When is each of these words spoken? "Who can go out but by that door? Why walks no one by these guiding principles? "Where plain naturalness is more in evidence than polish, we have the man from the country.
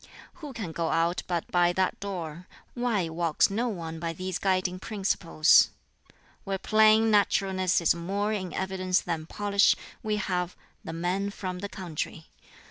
"Who 0.41 0.51
can 0.51 0.71
go 0.71 0.89
out 0.89 1.21
but 1.27 1.51
by 1.51 1.73
that 1.73 1.99
door? 1.99 2.47
Why 2.73 3.07
walks 3.07 3.51
no 3.51 3.69
one 3.69 3.99
by 3.99 4.13
these 4.13 4.39
guiding 4.39 4.79
principles? 4.79 5.69
"Where 6.43 6.57
plain 6.57 7.11
naturalness 7.11 7.79
is 7.79 7.93
more 7.93 8.33
in 8.33 8.51
evidence 8.51 9.01
than 9.01 9.27
polish, 9.27 9.75
we 10.01 10.15
have 10.15 10.55
the 10.83 10.91
man 10.91 11.29
from 11.29 11.59
the 11.59 11.69
country. 11.69 12.29